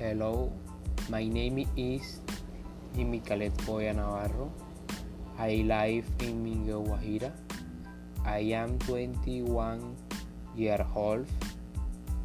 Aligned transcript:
Hello, 0.00 0.50
my 1.10 1.28
name 1.28 1.68
is 1.76 2.20
Jimmy 2.96 3.20
Calet 3.20 3.52
Boya 3.68 3.92
Navarro. 3.94 4.50
I 5.38 5.60
live 5.68 6.08
in 6.20 6.42
Mingo, 6.42 6.80
Guajira. 6.82 7.30
I 8.24 8.38
am 8.56 8.78
21 8.78 9.94
years 10.56 10.86
old. 10.96 11.26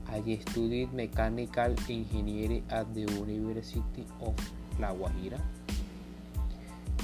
I 0.08 0.22
studied 0.48 0.94
mechanical 0.94 1.76
engineering 1.90 2.64
at 2.70 2.88
the 2.96 3.02
University 3.12 4.08
of 4.22 4.40
La 4.80 4.94
Guajira. 4.96 5.42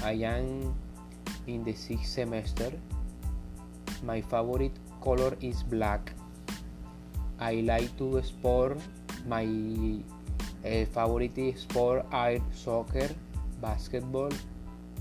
I 0.02 0.24
am 0.24 0.72
in 1.46 1.64
the 1.64 1.74
sixth 1.74 2.06
semester. 2.06 2.72
My 4.02 4.22
favorite 4.22 4.80
color 5.02 5.36
is 5.42 5.62
black. 5.62 6.14
I 7.38 7.60
like 7.60 7.94
to 7.98 8.22
sport. 8.22 8.78
My 9.28 9.44
uh, 10.64 10.84
favorite 10.94 11.58
sport 11.58 12.06
are 12.12 12.38
soccer, 12.54 13.08
basketball, 13.60 14.30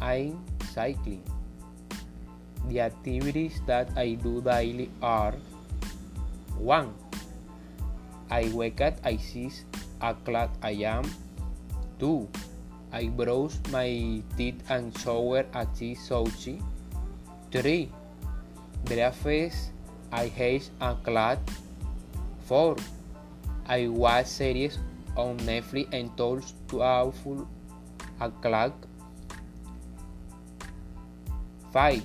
and 0.02 0.38
cycling. 0.74 1.24
The 2.68 2.82
activities 2.82 3.62
that 3.66 3.90
I 3.96 4.14
do 4.14 4.42
daily 4.42 4.90
are 5.02 5.34
1. 6.58 6.94
I 8.30 8.50
wake 8.54 8.82
up, 8.82 8.96
I 9.04 9.18
see 9.18 9.52
o'clock 10.02 10.50
I 10.62 10.82
am. 10.86 11.06
2. 12.00 12.28
I 12.92 13.08
brush 13.08 13.54
my 13.72 14.22
teeth 14.38 14.62
and 14.70 14.98
shower 14.98 15.46
at 15.54 15.76
6 15.78 16.10
3. 17.52 17.90
Breakfast, 18.86 19.72
I 20.12 20.26
have 20.28 20.70
a 20.82 20.96
clock. 21.04 21.40
4. 22.48 22.76
I 23.68 23.88
watch 23.88 24.26
series 24.26 24.80
on 25.16 25.38
Netflix 25.40 25.88
and 25.94 26.16
told 26.18 26.44
until 26.44 26.54
12 26.68 27.48
o'clock. 28.20 28.74
5. 31.72 32.04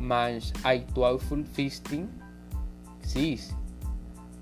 Manage 0.00 0.52
I 0.64 0.78
12 0.94 1.22
15. 1.54 2.08
6. 3.02 3.52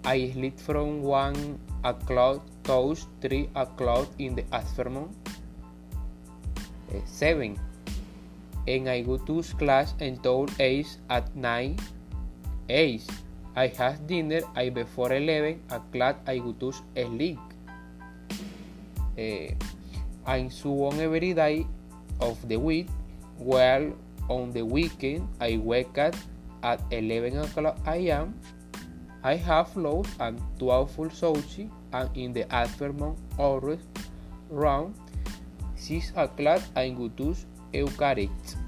I 0.05 0.31
sleep 0.31 0.59
from 0.59 1.03
1 1.03 1.59
o'clock 1.85 2.43
to 2.65 2.97
3 3.21 3.49
o'clock 3.55 4.09
in 4.19 4.35
the 4.35 4.45
afternoon. 4.53 5.15
Eh, 6.93 7.01
7. 7.07 7.59
And 8.67 8.89
I 8.89 9.03
go 9.03 9.19
to 9.19 9.43
class 9.59 9.95
until 10.01 10.47
8 10.59 10.87
at 11.11 11.35
night. 11.35 11.81
8. 12.69 13.03
I 13.55 13.67
have 13.77 14.07
dinner 14.07 14.41
I 14.57 14.71
before 14.71 15.13
11 15.13 15.61
o'clock 15.71 16.17
I 16.27 16.39
go 16.39 16.53
to 16.53 16.73
sleep. 16.73 17.39
Uh, 19.19 19.53
and 20.27 20.53
so 20.53 20.85
on 20.87 20.99
every 21.01 21.35
day 21.35 21.67
of 22.21 22.37
the 22.49 22.57
week. 22.57 22.89
Well, 23.39 23.93
on 24.29 24.53
the 24.53 24.63
weekend 24.63 25.29
I 25.41 25.59
wake 25.59 25.99
up 25.99 26.15
at 26.63 26.81
11 26.91 27.39
o'clock 27.39 27.77
a.m. 27.87 28.35
I 29.23 29.37
have 29.37 29.77
lunch 29.77 30.09
at 30.19 30.35
12 30.59 30.97
sushi 31.13 31.71
and 31.93 32.09
in 32.17 32.33
the 32.33 32.51
afternoon 32.53 33.17
or 33.37 33.79
around 34.51 34.95
6 35.77 36.13
o'clock 36.17 36.63
I 36.75 36.89
go 36.91 37.09
to 37.09 37.37
Eucharist. 37.73 38.62